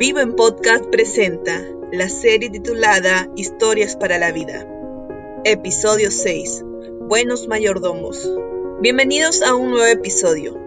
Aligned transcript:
Vivo 0.00 0.20
en 0.20 0.34
Podcast 0.34 0.86
presenta 0.86 1.62
la 1.92 2.08
serie 2.08 2.48
titulada 2.48 3.28
Historias 3.36 3.96
para 3.96 4.16
la 4.16 4.32
Vida. 4.32 4.66
Episodio 5.44 6.10
6. 6.10 6.64
Buenos 7.06 7.48
mayordomos. 7.48 8.26
Bienvenidos 8.80 9.42
a 9.42 9.54
un 9.54 9.72
nuevo 9.72 9.84
episodio. 9.84 10.58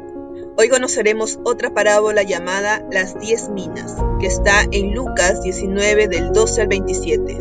Hoy 0.56 0.70
conoceremos 0.70 1.40
otra 1.46 1.74
parábola 1.74 2.22
llamada 2.22 2.88
Las 2.92 3.20
diez 3.20 3.50
minas, 3.50 3.96
que 4.20 4.28
está 4.28 4.68
en 4.70 4.94
Lucas 4.94 5.42
19 5.42 6.10
del 6.10 6.32
12 6.32 6.62
al 6.62 6.68
27. 6.68 7.40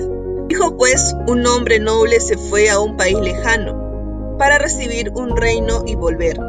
Dijo 0.48 0.78
pues, 0.78 1.14
un 1.28 1.46
hombre 1.46 1.78
noble 1.78 2.20
se 2.20 2.38
fue 2.38 2.70
a 2.70 2.80
un 2.80 2.96
país 2.96 3.20
lejano 3.20 4.36
para 4.38 4.56
recibir 4.56 5.12
un 5.14 5.36
reino 5.36 5.82
y 5.86 5.94
volver. 5.94 6.40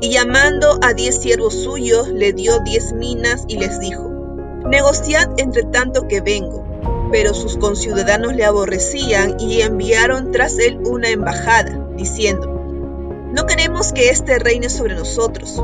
Y 0.00 0.10
llamando 0.10 0.80
a 0.82 0.94
diez 0.94 1.20
siervos 1.20 1.54
suyos, 1.54 2.08
le 2.08 2.32
dio 2.32 2.58
diez 2.64 2.92
minas 2.92 3.44
y 3.46 3.58
les 3.58 3.78
dijo, 3.78 4.13
Negociad 4.68 5.30
entre 5.38 5.62
tanto 5.64 6.08
que 6.08 6.20
vengo. 6.20 6.64
Pero 7.12 7.34
sus 7.34 7.56
conciudadanos 7.56 8.34
le 8.34 8.44
aborrecían 8.44 9.38
y 9.38 9.60
enviaron 9.60 10.32
tras 10.32 10.58
él 10.58 10.80
una 10.84 11.08
embajada, 11.08 11.88
diciendo, 11.96 12.48
No 13.32 13.46
queremos 13.46 13.92
que 13.92 14.10
éste 14.10 14.38
reine 14.38 14.68
sobre 14.68 14.94
nosotros. 14.94 15.62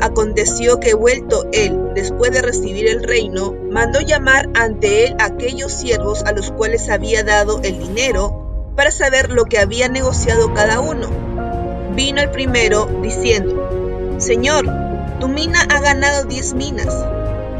Aconteció 0.00 0.78
que 0.78 0.94
vuelto 0.94 1.46
él, 1.52 1.90
después 1.94 2.30
de 2.32 2.42
recibir 2.42 2.86
el 2.88 3.02
reino, 3.02 3.54
mandó 3.70 4.00
llamar 4.00 4.48
ante 4.54 5.06
él 5.06 5.16
aquellos 5.18 5.72
siervos 5.72 6.22
a 6.24 6.32
los 6.32 6.50
cuales 6.50 6.88
había 6.88 7.24
dado 7.24 7.60
el 7.62 7.78
dinero, 7.78 8.46
para 8.76 8.90
saber 8.90 9.30
lo 9.30 9.46
que 9.46 9.58
había 9.58 9.88
negociado 9.88 10.52
cada 10.52 10.80
uno. 10.80 11.08
Vino 11.94 12.20
el 12.20 12.30
primero, 12.30 12.86
diciendo, 13.02 14.16
Señor, 14.18 14.66
tu 15.18 15.28
mina 15.28 15.62
ha 15.62 15.80
ganado 15.80 16.24
diez 16.24 16.52
minas. 16.52 16.94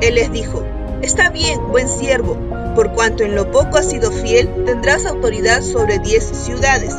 Él 0.00 0.16
les 0.16 0.30
dijo, 0.32 0.62
Está 1.02 1.30
bien, 1.30 1.68
buen 1.68 1.88
siervo, 1.88 2.37
por 2.74 2.93
cuanto 2.93 3.23
en 3.23 3.34
lo 3.34 3.51
poco 3.51 3.79
has 3.79 3.90
sido 3.90 4.10
fiel, 4.10 4.48
tendrás 4.65 5.04
autoridad 5.04 5.62
sobre 5.62 5.98
diez 5.98 6.24
ciudades. 6.24 6.95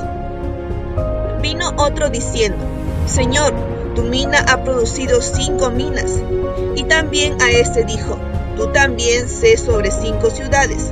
Vino 1.42 1.74
otro 1.78 2.10
diciendo, 2.10 2.58
Señor, 3.08 3.54
tu 3.96 4.04
mina 4.04 4.40
ha 4.48 4.64
producido 4.64 5.22
cinco 5.22 5.72
minas. 5.72 6.14
Y 6.76 6.84
también 6.84 7.42
a 7.42 7.50
este 7.52 7.84
dijo, 7.84 8.18
tú 8.56 8.68
también 8.68 9.28
sé 9.28 9.58
sobre 9.58 9.92
cinco 9.92 10.30
ciudades. 10.30 10.92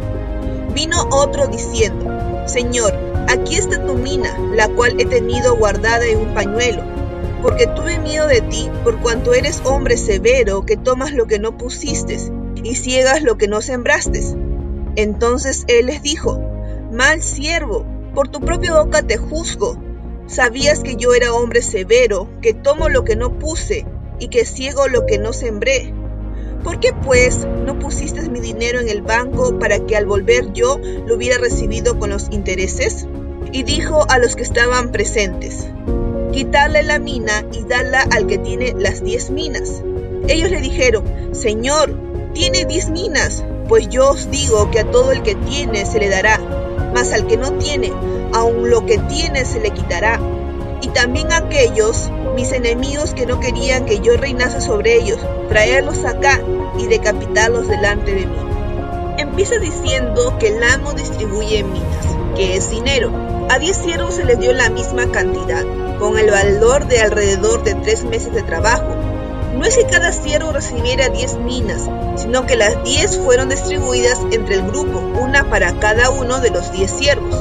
Vino 0.73 1.07
otro 1.11 1.47
diciendo, 1.47 2.43
Señor, 2.47 2.93
aquí 3.27 3.55
está 3.55 3.85
tu 3.85 3.93
mina, 3.93 4.35
la 4.53 4.67
cual 4.69 4.99
he 4.99 5.05
tenido 5.05 5.55
guardada 5.55 6.05
en 6.05 6.19
un 6.19 6.33
pañuelo, 6.33 6.83
porque 7.45 7.67
tuve 7.67 7.99
miedo 7.99 8.25
de 8.25 8.41
ti, 8.41 8.71
por 8.83 8.99
cuanto 9.01 9.35
eres 9.35 9.61
hombre 9.65 9.97
severo 9.97 10.65
que 10.65 10.77
tomas 10.77 11.13
lo 11.13 11.27
que 11.27 11.37
no 11.37 11.59
pusiste 11.59 12.17
y 12.63 12.73
ciegas 12.73 13.21
lo 13.21 13.37
que 13.37 13.47
no 13.47 13.61
sembraste. 13.61 14.19
Entonces 14.95 15.63
él 15.67 15.85
les 15.85 16.01
dijo, 16.01 16.41
Mal 16.91 17.21
siervo, 17.21 17.85
por 18.15 18.29
tu 18.29 18.39
propia 18.39 18.73
boca 18.73 19.03
te 19.03 19.17
juzgo. 19.17 19.77
Sabías 20.25 20.79
que 20.79 20.95
yo 20.95 21.13
era 21.13 21.35
hombre 21.35 21.61
severo, 21.61 22.27
que 22.41 22.55
tomo 22.55 22.89
lo 22.89 23.03
que 23.03 23.15
no 23.15 23.37
puse 23.37 23.85
y 24.17 24.29
que 24.29 24.43
ciego 24.43 24.87
lo 24.87 25.05
que 25.05 25.19
no 25.19 25.31
sembré. 25.31 25.93
¿Por 26.63 26.79
qué 26.79 26.93
pues 26.93 27.45
no 27.45 27.77
pusiste 27.77 28.27
mi 28.27 28.39
dinero 28.39 28.79
en 28.79 28.89
el 28.89 29.03
banco 29.03 29.59
para 29.59 29.85
que 29.85 29.95
al 29.95 30.07
volver 30.07 30.51
yo 30.53 30.79
lo 31.05 31.15
hubiera 31.15 31.37
recibido 31.37 31.99
con 31.99 32.09
los 32.09 32.25
intereses? 32.31 33.05
Y 33.51 33.61
dijo 33.61 34.03
a 34.09 34.17
los 34.17 34.35
que 34.35 34.41
estaban 34.41 34.91
presentes, 34.91 35.67
quitarle 36.35 36.83
la 36.83 36.99
mina 36.99 37.45
y 37.53 37.63
darla 37.63 38.05
al 38.11 38.27
que 38.27 38.37
tiene 38.37 38.73
las 38.77 39.01
diez 39.01 39.29
minas. 39.29 39.81
Ellos 40.27 40.51
le 40.51 40.59
dijeron, 40.59 41.05
Señor, 41.31 41.97
tiene 42.33 42.65
diez 42.65 42.89
minas, 42.89 43.41
pues 43.69 43.87
yo 43.87 44.09
os 44.09 44.29
digo 44.29 44.69
que 44.69 44.81
a 44.81 44.91
todo 44.91 45.13
el 45.13 45.23
que 45.23 45.35
tiene 45.35 45.85
se 45.85 45.97
le 45.97 46.09
dará, 46.09 46.37
mas 46.93 47.13
al 47.13 47.25
que 47.25 47.37
no 47.37 47.53
tiene, 47.53 47.93
aun 48.33 48.69
lo 48.69 48.85
que 48.85 48.97
tiene 48.97 49.45
se 49.45 49.61
le 49.61 49.71
quitará. 49.71 50.19
Y 50.81 50.89
también 50.89 51.31
aquellos, 51.31 52.11
mis 52.35 52.51
enemigos 52.51 53.13
que 53.13 53.25
no 53.25 53.39
querían 53.39 53.85
que 53.85 54.01
yo 54.01 54.17
reinase 54.17 54.59
sobre 54.59 54.95
ellos, 54.95 55.19
traerlos 55.47 56.03
acá 56.03 56.41
y 56.77 56.87
decapitarlos 56.87 57.69
delante 57.69 58.13
de 58.13 58.25
mí. 58.25 58.37
Empieza 59.19 59.57
diciendo 59.57 60.35
que 60.37 60.49
el 60.49 60.61
amo 60.61 60.91
distribuye 60.91 61.63
minas, 61.63 62.14
que 62.35 62.55
es 62.55 62.69
dinero. 62.69 63.11
A 63.49 63.59
diez 63.59 63.77
siervos 63.77 64.15
se 64.15 64.25
les 64.25 64.39
dio 64.39 64.53
la 64.53 64.69
misma 64.69 65.11
cantidad, 65.11 65.63
con 65.99 66.17
el 66.17 66.29
valor 66.29 66.87
de 66.87 66.99
alrededor 66.99 67.63
de 67.63 67.75
tres 67.75 68.03
meses 68.03 68.33
de 68.33 68.43
trabajo 68.43 68.95
no 69.55 69.63
es 69.63 69.77
que 69.77 69.85
cada 69.85 70.11
siervo 70.11 70.51
recibiera 70.51 71.07
diez 71.09 71.37
minas, 71.37 71.89
sino 72.17 72.45
que 72.45 72.57
las 72.57 72.83
diez 72.83 73.17
fueron 73.17 73.49
distribuidas 73.49 74.19
entre 74.31 74.55
el 74.55 74.67
grupo, 74.67 74.99
una 74.99 75.49
para 75.49 75.79
cada 75.79 76.09
uno 76.09 76.41
de 76.41 76.49
los 76.49 76.73
diez 76.73 76.91
siervos. 76.91 77.35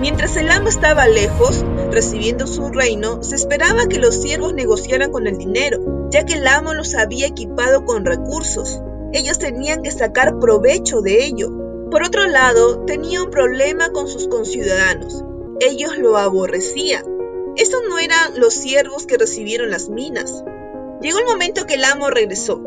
Mientras 0.00 0.36
el 0.36 0.50
amo 0.50 0.68
estaba 0.68 1.06
lejos, 1.06 1.64
recibiendo 1.92 2.48
su 2.48 2.70
reino, 2.70 3.22
se 3.22 3.36
esperaba 3.36 3.86
que 3.86 4.00
los 4.00 4.20
siervos 4.20 4.52
negociaran 4.52 5.12
con 5.12 5.28
el 5.28 5.38
dinero, 5.38 6.08
ya 6.10 6.26
que 6.26 6.34
el 6.34 6.46
amo 6.48 6.74
los 6.74 6.96
había 6.96 7.28
equipado 7.28 7.84
con 7.84 8.04
recursos. 8.04 8.82
Ellos 9.12 9.38
tenían 9.38 9.82
que 9.82 9.92
sacar 9.92 10.40
provecho 10.40 11.02
de 11.02 11.24
ello. 11.24 11.63
Por 11.94 12.02
otro 12.02 12.26
lado, 12.26 12.80
tenía 12.86 13.22
un 13.22 13.30
problema 13.30 13.90
con 13.90 14.08
sus 14.08 14.26
conciudadanos. 14.26 15.22
Ellos 15.60 15.96
lo 15.96 16.18
aborrecían. 16.18 17.04
Estos 17.54 17.82
no 17.88 18.00
eran 18.00 18.40
los 18.40 18.52
siervos 18.52 19.06
que 19.06 19.16
recibieron 19.16 19.70
las 19.70 19.88
minas. 19.88 20.42
Llegó 21.00 21.20
el 21.20 21.26
momento 21.26 21.66
que 21.66 21.74
el 21.74 21.84
amo 21.84 22.10
regresó. 22.10 22.60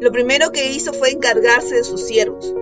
Lo 0.00 0.10
primero 0.10 0.50
que 0.50 0.72
hizo 0.72 0.92
fue 0.92 1.12
encargarse 1.12 1.76
de 1.76 1.84
sus 1.84 2.04
siervos. 2.04 2.52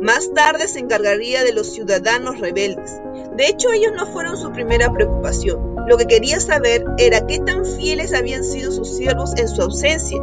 Más 0.00 0.32
tarde 0.32 0.68
se 0.68 0.78
encargaría 0.78 1.44
de 1.44 1.52
los 1.52 1.66
ciudadanos 1.66 2.40
rebeldes. 2.40 2.90
De 3.36 3.46
hecho, 3.46 3.72
ellos 3.72 3.92
no 3.94 4.06
fueron 4.06 4.38
su 4.38 4.52
primera 4.52 4.90
preocupación. 4.90 5.76
Lo 5.86 5.98
que 5.98 6.06
quería 6.06 6.40
saber 6.40 6.82
era 6.96 7.26
qué 7.26 7.40
tan 7.40 7.66
fieles 7.66 8.14
habían 8.14 8.42
sido 8.42 8.72
sus 8.72 8.96
siervos 8.96 9.34
en 9.36 9.48
su 9.48 9.60
ausencia. 9.60 10.18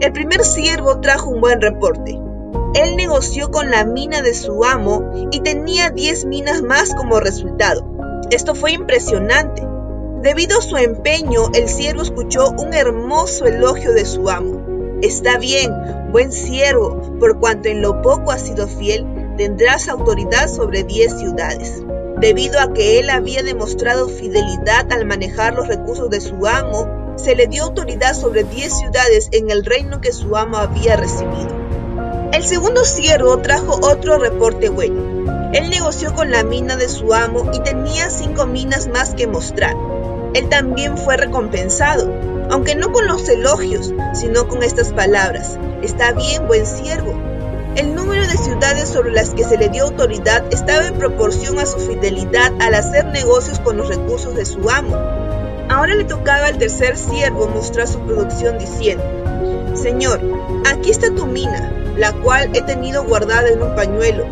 El 0.00 0.12
primer 0.14 0.42
siervo 0.42 1.02
trajo 1.02 1.28
un 1.28 1.42
buen 1.42 1.60
reporte. 1.60 2.23
Él 2.74 2.96
negoció 2.96 3.52
con 3.52 3.70
la 3.70 3.84
mina 3.84 4.20
de 4.20 4.34
su 4.34 4.64
amo 4.64 5.28
y 5.30 5.40
tenía 5.40 5.90
10 5.90 6.24
minas 6.24 6.60
más 6.60 6.92
como 6.94 7.20
resultado. 7.20 7.86
Esto 8.30 8.56
fue 8.56 8.72
impresionante. 8.72 9.64
Debido 10.22 10.58
a 10.58 10.62
su 10.62 10.76
empeño, 10.76 11.50
el 11.54 11.68
siervo 11.68 12.02
escuchó 12.02 12.50
un 12.50 12.74
hermoso 12.74 13.46
elogio 13.46 13.92
de 13.92 14.04
su 14.04 14.28
amo. 14.28 14.98
Está 15.02 15.38
bien, 15.38 15.70
buen 16.10 16.32
siervo, 16.32 17.18
por 17.20 17.38
cuanto 17.38 17.68
en 17.68 17.80
lo 17.80 18.02
poco 18.02 18.32
has 18.32 18.42
sido 18.42 18.66
fiel, 18.66 19.06
tendrás 19.36 19.88
autoridad 19.88 20.48
sobre 20.48 20.82
diez 20.82 21.16
ciudades. 21.18 21.80
Debido 22.20 22.58
a 22.58 22.72
que 22.72 22.98
él 22.98 23.10
había 23.10 23.42
demostrado 23.42 24.08
fidelidad 24.08 24.92
al 24.92 25.04
manejar 25.04 25.54
los 25.54 25.68
recursos 25.68 26.10
de 26.10 26.20
su 26.20 26.46
amo, 26.46 27.14
se 27.16 27.36
le 27.36 27.46
dio 27.46 27.64
autoridad 27.64 28.14
sobre 28.14 28.42
diez 28.42 28.76
ciudades 28.76 29.28
en 29.30 29.50
el 29.50 29.64
reino 29.64 30.00
que 30.00 30.12
su 30.12 30.34
amo 30.36 30.56
había 30.56 30.96
recibido. 30.96 31.63
El 32.34 32.42
segundo 32.42 32.84
siervo 32.84 33.38
trajo 33.38 33.78
otro 33.82 34.18
reporte 34.18 34.68
bueno. 34.68 35.50
Él 35.52 35.70
negoció 35.70 36.14
con 36.14 36.30
la 36.30 36.42
mina 36.44 36.76
de 36.76 36.88
su 36.88 37.14
amo 37.14 37.50
y 37.54 37.60
tenía 37.60 38.10
cinco 38.10 38.46
minas 38.46 38.88
más 38.88 39.14
que 39.14 39.26
mostrar 39.26 39.74
él 40.34 40.48
también 40.48 40.98
fue 40.98 41.16
recompensado, 41.16 42.12
aunque 42.50 42.74
no 42.74 42.90
con 42.90 43.06
los 43.06 43.28
elogios, 43.28 43.94
sino 44.14 44.48
con 44.48 44.64
estas 44.64 44.92
palabras. 44.92 45.58
Está 45.80 46.12
bien, 46.12 46.48
buen 46.48 46.66
siervo. 46.66 47.14
El 47.76 47.94
número 47.94 48.26
de 48.26 48.36
ciudades 48.36 48.88
sobre 48.88 49.12
las 49.12 49.30
que 49.30 49.44
se 49.44 49.56
le 49.56 49.68
dio 49.68 49.84
autoridad 49.84 50.44
estaba 50.52 50.88
en 50.88 50.94
proporción 50.94 51.60
a 51.60 51.66
su 51.66 51.78
fidelidad 51.78 52.52
al 52.60 52.74
hacer 52.74 53.06
negocios 53.06 53.60
con 53.60 53.76
los 53.76 53.88
recursos 53.88 54.34
de 54.34 54.44
su 54.44 54.68
amo. 54.68 54.96
Ahora 55.68 55.94
le 55.94 56.04
tocaba 56.04 56.46
al 56.46 56.58
tercer 56.58 56.96
siervo 56.96 57.46
mostrar 57.46 57.86
su 57.86 58.00
producción 58.00 58.58
diciendo, 58.58 59.04
Señor, 59.74 60.20
aquí 60.66 60.90
está 60.90 61.14
tu 61.14 61.26
mina, 61.26 61.83
la 61.96 62.12
cual 62.12 62.50
he 62.54 62.62
tenido 62.62 63.04
guardada 63.04 63.48
en 63.48 63.62
un 63.62 63.74
pañuelo. 63.74 64.24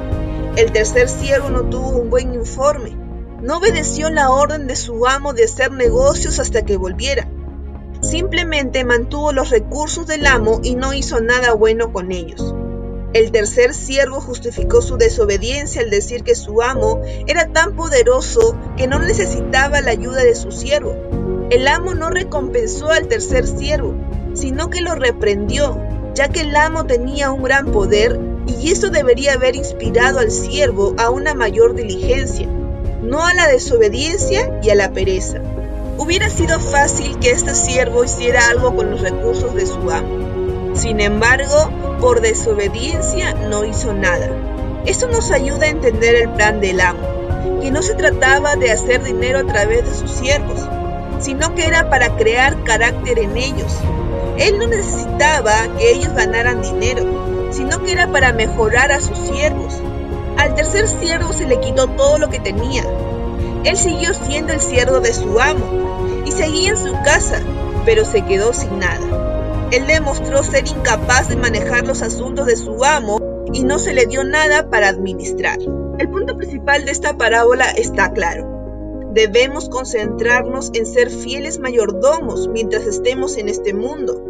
El 0.57 0.73
tercer 0.73 1.09
siervo 1.09 1.51
no 1.51 1.63
tuvo 1.65 1.89
un 1.91 2.11
buen 2.11 2.35
informe 2.35 3.03
no 3.43 3.57
obedeció 3.57 4.09
la 4.09 4.31
orden 4.31 4.69
de 4.69 4.77
su 4.77 5.05
amo 5.05 5.33
de 5.33 5.45
hacer 5.45 5.73
negocios 5.73 6.39
hasta 6.39 6.65
que 6.65 6.77
volviera. 6.77 7.29
Simplemente 8.01 8.85
mantuvo 8.85 9.33
los 9.33 9.51
recursos 9.51 10.07
del 10.07 10.27
amo 10.27 10.61
y 10.63 10.77
no 10.77 10.95
hizo 10.95 11.21
nada 11.21 11.53
bueno 11.53 11.93
con 11.93 12.13
ellos. 12.13 12.55
El 13.15 13.33
tercer 13.33 13.75
siervo 13.75 14.21
justificó 14.21 14.81
su 14.81 14.97
desobediencia 14.97 15.83
al 15.83 15.91
decir 15.91 16.23
que 16.23 16.37
su 16.37 16.63
amo 16.63 17.03
era 17.27 17.49
tan 17.49 17.75
poderoso 17.75 18.57
que 18.77 18.87
no 18.87 19.01
necesitaba 19.01 19.81
la 19.81 19.91
ayuda 19.91 20.23
de 20.23 20.37
su 20.37 20.53
siervo. 20.53 20.95
El 21.51 21.67
amo 21.67 21.95
no 21.95 22.11
recompensó 22.11 22.91
al 22.91 23.09
tercer 23.09 23.49
siervo, 23.49 23.97
sino 24.35 24.71
que 24.71 24.83
lo 24.83 24.95
reprendió, 24.95 25.81
ya 26.15 26.29
que 26.29 26.41
el 26.41 26.55
amo 26.57 26.85
tenía 26.85 27.31
un 27.31 27.43
gran 27.43 27.73
poder 27.73 28.19
y 28.47 28.71
eso 28.71 28.91
debería 28.91 29.35
haber 29.35 29.57
inspirado 29.57 30.19
al 30.19 30.31
siervo 30.31 30.95
a 30.99 31.11
una 31.11 31.35
mayor 31.35 31.75
diligencia 31.75 32.49
no 33.03 33.27
a 33.27 33.35
la 33.35 33.49
desobediencia 33.49 34.61
y 34.63 34.71
a 34.71 34.75
la 34.75 34.93
pereza. 34.93 35.39
Hubiera 35.99 36.31
sido 36.31 36.59
fácil 36.61 37.19
que 37.19 37.33
este 37.33 37.55
siervo 37.55 38.05
hiciera 38.05 38.49
algo 38.49 38.75
con 38.75 38.91
los 38.93 39.01
recursos 39.01 39.55
de 39.55 39.67
su 39.67 39.91
amo. 39.91 40.75
Sin 40.75 41.01
embargo, 41.01 41.71
por 42.01 42.21
desobediencia 42.21 43.35
no 43.35 43.65
hizo 43.65 43.93
nada. 43.93 44.31
Esto 44.87 45.09
nos 45.09 45.31
ayuda 45.31 45.67
a 45.67 45.71
entender 45.71 46.15
el 46.15 46.31
plan 46.31 46.61
del 46.61 46.81
amo, 46.81 47.61
que 47.61 47.71
no 47.71 47.83
se 47.83 47.95
trataba 47.95 48.57
de 48.57 48.71
hacer 48.71 49.03
dinero 49.03 49.41
a 49.41 49.45
través 49.45 49.85
de 49.85 49.95
sus 49.95 50.11
siervos, 50.11 50.61
sino 51.21 51.55
que 51.55 51.67
era 51.67 51.91
para 51.91 52.17
crear 52.17 52.63
carácter 52.65 53.19
en 53.19 53.37
ellos. 53.37 53.77
Él 54.39 54.59
no 54.59 54.67
necesitaba 54.67 55.53
que 55.79 55.93
ellos 55.93 56.15
ganaran 56.15 56.63
dinero, 56.63 57.51
sino 57.51 57.83
que 57.83 57.93
era 57.93 58.11
para 58.11 58.33
mejorar 58.33 58.93
a 58.93 59.01
sus 59.01 59.19
siervos. 59.19 59.81
Al 60.39 60.55
tercer 60.55 60.89
siervo 60.89 61.33
se 61.33 61.47
le 61.47 61.61
quitó 61.61 61.89
todo 61.89 62.19
lo 62.19 62.29
que 62.29 62.41
tenía. 62.41 62.85
Él 63.65 63.77
siguió 63.77 64.13
siendo 64.15 64.53
el 64.53 64.61
siervo 64.61 65.01
de 65.01 65.13
su 65.13 65.41
amo 65.41 66.23
y 66.25 66.33
seguía 66.33 66.71
en 66.71 66.79
su 66.79 66.93
casa, 67.05 67.41
pero 67.85 68.05
se 68.05 68.23
quedó 68.23 68.53
sin 68.53 68.79
nada. 68.79 69.69
Él 69.71 69.87
demostró 69.87 70.43
ser 70.43 70.67
incapaz 70.67 71.29
de 71.29 71.37
manejar 71.37 71.87
los 71.87 72.03
asuntos 72.03 72.47
de 72.47 72.57
su 72.57 72.85
amo 72.85 73.19
y 73.53 73.65
no 73.65 73.79
se 73.79 73.95
le 73.95 74.07
dio 74.07 74.25
nada 74.25 74.69
para 74.69 74.89
administrar. 74.89 75.59
El 75.99 76.09
punto 76.09 76.37
principal 76.37 76.85
de 76.85 76.91
esta 76.91 77.17
parábola 77.17 77.71
está 77.71 78.13
claro. 78.13 78.52
Debemos 79.15 79.69
concentrarnos 79.69 80.71
en 80.73 80.87
ser 80.87 81.11
fieles 81.11 81.59
mayordomos 81.59 82.49
mientras 82.49 82.87
estemos 82.87 83.37
en 83.37 83.51
este 83.51 83.75
mundo. 83.75 84.25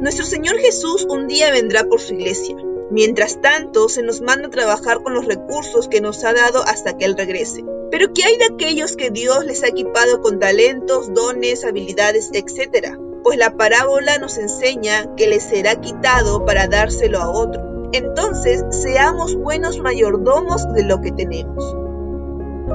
Nuestro 0.00 0.24
Señor 0.24 0.56
Jesús 0.58 1.04
un 1.10 1.26
día 1.26 1.50
vendrá 1.50 1.82
por 1.82 2.00
su 2.00 2.14
iglesia. 2.14 2.54
Mientras 2.92 3.40
tanto, 3.40 3.88
se 3.88 4.04
nos 4.04 4.20
manda 4.20 4.48
trabajar 4.48 5.02
con 5.02 5.14
los 5.14 5.26
recursos 5.26 5.88
que 5.88 6.00
nos 6.00 6.22
ha 6.22 6.32
dado 6.32 6.62
hasta 6.64 6.96
que 6.96 7.06
Él 7.06 7.16
regrese. 7.16 7.64
Pero 7.90 8.12
¿qué 8.14 8.22
hay 8.22 8.36
de 8.36 8.44
aquellos 8.44 8.94
que 8.94 9.10
Dios 9.10 9.44
les 9.44 9.64
ha 9.64 9.68
equipado 9.68 10.20
con 10.20 10.38
talentos, 10.38 11.12
dones, 11.12 11.64
habilidades, 11.64 12.30
etcétera? 12.32 12.96
Pues 13.24 13.36
la 13.36 13.56
parábola 13.56 14.18
nos 14.18 14.38
enseña 14.38 15.16
que 15.16 15.26
les 15.26 15.42
será 15.42 15.80
quitado 15.80 16.44
para 16.44 16.68
dárselo 16.68 17.18
a 17.18 17.30
otro. 17.30 17.90
Entonces, 17.92 18.62
seamos 18.70 19.34
buenos 19.34 19.80
mayordomos 19.80 20.72
de 20.72 20.84
lo 20.84 21.00
que 21.00 21.10
tenemos. 21.10 21.79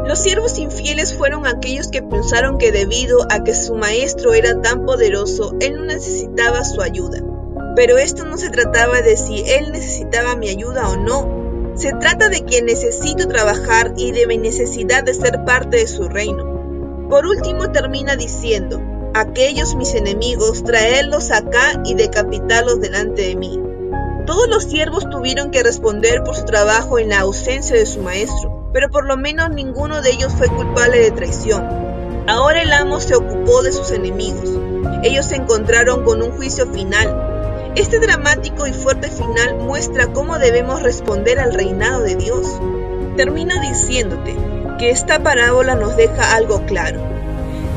Los 0.04 0.20
siervos 0.20 0.60
infieles 0.60 1.16
fueron 1.16 1.48
aquellos 1.48 1.88
que 1.88 2.04
pensaron 2.04 2.60
que 2.60 2.72
debido 2.72 3.26
a 3.32 3.44
que 3.44 3.56
su 3.56 3.74
maestro 3.76 4.34
era 4.34 4.62
tan 4.62 4.86
poderoso, 4.86 5.56
él 5.62 5.78
no 5.78 5.86
necesitaba 5.86 6.64
su 6.64 6.82
ayuda. 6.82 7.24
Pero 7.76 7.98
esto 7.98 8.24
no 8.24 8.38
se 8.38 8.52
trataba 8.52 9.02
de 9.02 9.18
si 9.18 9.40
él 9.50 9.72
necesitaba 9.72 10.36
mi 10.36 10.50
ayuda 10.50 10.90
o 10.90 10.98
no. 10.98 11.74
Se 11.76 11.92
trata 11.94 12.30
de 12.30 12.46
que 12.46 12.62
necesito 12.62 13.28
trabajar 13.28 13.94
y 13.98 14.12
de 14.12 14.28
mi 14.28 14.38
necesidad 14.38 15.04
de 15.04 15.14
ser 15.16 15.44
parte 15.44 15.78
de 15.78 15.88
su 15.88 16.08
reino. 16.08 17.08
Por 17.10 17.26
último 17.26 17.72
termina 17.72 18.16
diciendo, 18.16 18.80
aquellos 19.16 19.76
mis 19.76 19.96
enemigos, 19.96 20.64
traerlos 20.64 21.32
acá 21.32 21.82
y 21.84 21.96
decapitarlos 21.96 22.80
delante 22.80 23.24
de 23.24 23.36
mí. 23.36 23.60
Todos 24.28 24.48
los 24.50 24.66
siervos 24.66 25.10
tuvieron 25.10 25.50
que 25.50 25.64
responder 25.64 26.24
por 26.24 26.36
su 26.36 26.46
trabajo 26.46 27.00
en 27.00 27.10
la 27.10 27.22
ausencia 27.22 27.76
de 27.76 27.88
su 27.88 28.02
maestro 28.02 28.55
pero 28.76 28.90
por 28.90 29.06
lo 29.06 29.16
menos 29.16 29.52
ninguno 29.52 30.02
de 30.02 30.10
ellos 30.10 30.34
fue 30.38 30.50
culpable 30.50 31.00
de 31.00 31.12
traición. 31.12 31.66
Ahora 32.28 32.62
el 32.62 32.74
amo 32.74 33.00
se 33.00 33.16
ocupó 33.16 33.64
de 33.64 33.72
sus 33.72 33.90
enemigos. 33.92 34.50
Ellos 35.02 35.28
se 35.28 35.38
encontraron 35.38 36.04
con 36.04 36.22
un 36.22 36.32
juicio 36.32 36.68
final. 36.74 37.72
Este 37.78 38.00
dramático 38.00 38.68
y 38.68 38.74
fuerte 38.74 39.10
final 39.10 39.56
muestra 39.60 40.08
cómo 40.08 40.40
debemos 40.40 40.84
responder 40.84 41.40
al 41.40 41.54
reinado 41.54 42.02
de 42.02 42.18
Dios. 42.18 42.60
Termino 43.16 43.56
diciéndote 43.62 44.36
que 44.78 44.90
esta 44.90 45.24
parábola 45.24 45.76
nos 45.76 45.96
deja 45.96 46.36
algo 46.36 46.66
claro, 46.66 47.00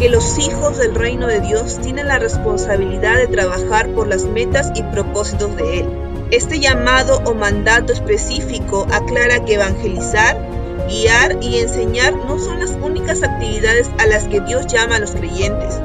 que 0.00 0.08
los 0.08 0.36
hijos 0.40 0.78
del 0.78 0.96
reino 0.96 1.28
de 1.28 1.38
Dios 1.38 1.78
tienen 1.80 2.08
la 2.08 2.18
responsabilidad 2.18 3.18
de 3.18 3.28
trabajar 3.28 3.86
por 3.90 4.08
las 4.08 4.24
metas 4.24 4.72
y 4.74 4.82
propósitos 4.82 5.54
de 5.54 5.78
Él. 5.78 5.86
Este 6.32 6.58
llamado 6.58 7.22
o 7.24 7.34
mandato 7.34 7.92
específico 7.92 8.88
aclara 8.90 9.44
que 9.44 9.54
evangelizar 9.54 10.47
guiar 10.88 11.38
y 11.42 11.58
enseñar 11.58 12.16
no 12.16 12.38
son 12.38 12.58
las 12.58 12.70
únicas 12.82 13.22
actividades 13.22 13.88
a 13.98 14.06
las 14.06 14.24
que 14.24 14.40
Dios 14.40 14.66
llama 14.66 14.96
a 14.96 15.00
los 15.00 15.12
creyentes. 15.12 15.78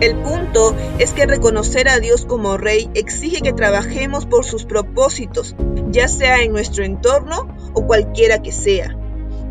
El 0.00 0.16
punto 0.16 0.74
es 0.98 1.12
que 1.12 1.26
reconocer 1.26 1.88
a 1.88 2.00
Dios 2.00 2.24
como 2.24 2.56
Rey 2.56 2.90
exige 2.94 3.42
que 3.42 3.52
trabajemos 3.52 4.26
por 4.26 4.44
sus 4.44 4.64
propósitos, 4.64 5.54
ya 5.90 6.08
sea 6.08 6.42
en 6.42 6.52
nuestro 6.52 6.84
entorno 6.84 7.54
o 7.74 7.86
cualquiera 7.86 8.42
que 8.42 8.50
sea. 8.50 8.96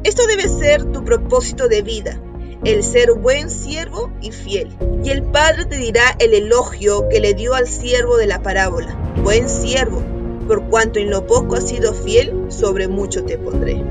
Esto 0.04 0.26
debe 0.28 0.48
ser 0.48 0.86
tu 0.86 1.04
propósito 1.04 1.68
de 1.68 1.82
vida, 1.82 2.20
el 2.64 2.84
ser 2.84 3.14
buen 3.14 3.50
siervo 3.50 4.12
y 4.22 4.32
fiel. 4.32 4.76
Y 5.04 5.12
el 5.12 5.24
Padre 5.24 5.66
te 5.66 5.78
dirá 5.78 6.16
el 6.20 6.34
elogio 6.34 7.08
que 7.10 7.20
le 7.20 7.34
dio 7.34 7.54
al 7.54 7.68
siervo 7.68 8.18
de 8.18 8.28
la 8.28 8.42
parábola. 8.42 8.98
Buen 9.24 9.50
siervo, 9.50 10.02
por 10.48 10.68
cuanto 10.70 11.00
en 11.00 11.12
lo 11.12 11.28
poco 11.28 11.56
has 11.56 11.70
sido 11.70 11.94
fiel, 11.94 12.48
sobre 12.50 12.88
mucho 12.88 13.24
te 13.24 13.38
pondré. 13.38 13.84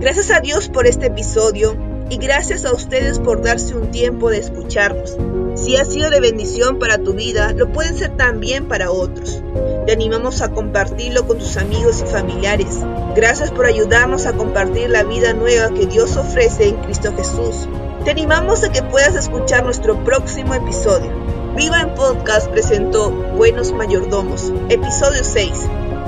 Gracias 0.00 0.30
a 0.30 0.40
Dios 0.40 0.70
por 0.70 0.86
este 0.86 1.08
episodio 1.08 1.76
y 2.08 2.16
gracias 2.16 2.64
a 2.64 2.72
ustedes 2.72 3.18
por 3.18 3.42
darse 3.42 3.76
un 3.76 3.90
tiempo 3.90 4.30
de 4.30 4.38
escucharnos. 4.38 5.18
Si 5.56 5.76
ha 5.76 5.84
sido 5.84 6.08
de 6.08 6.20
bendición 6.20 6.78
para 6.78 6.96
tu 6.96 7.12
vida, 7.12 7.52
lo 7.52 7.70
pueden 7.70 7.94
ser 7.98 8.16
también 8.16 8.66
para 8.66 8.90
otros. 8.90 9.42
Te 9.84 9.92
animamos 9.92 10.40
a 10.40 10.52
compartirlo 10.52 11.26
con 11.26 11.36
tus 11.36 11.58
amigos 11.58 12.02
y 12.02 12.10
familiares. 12.10 12.78
Gracias 13.14 13.50
por 13.50 13.66
ayudarnos 13.66 14.24
a 14.24 14.32
compartir 14.32 14.88
la 14.88 15.04
vida 15.04 15.34
nueva 15.34 15.74
que 15.74 15.84
Dios 15.84 16.16
ofrece 16.16 16.68
en 16.68 16.76
Cristo 16.76 17.12
Jesús. 17.14 17.68
Te 18.02 18.12
animamos 18.12 18.64
a 18.64 18.72
que 18.72 18.82
puedas 18.82 19.14
escuchar 19.14 19.64
nuestro 19.64 20.02
próximo 20.02 20.54
episodio. 20.54 21.12
Viva 21.56 21.82
en 21.82 21.94
Podcast 21.94 22.48
presentó 22.48 23.10
Buenos 23.10 23.72
Mayordomos, 23.72 24.50
episodio 24.70 25.22
6. 25.22 25.50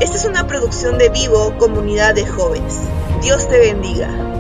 Esta 0.01 0.17
es 0.17 0.25
una 0.25 0.47
producción 0.47 0.97
de 0.97 1.11
Vivo, 1.11 1.55
comunidad 1.59 2.15
de 2.15 2.25
jóvenes. 2.25 2.79
Dios 3.23 3.47
te 3.47 3.57
bendiga. 3.57 4.32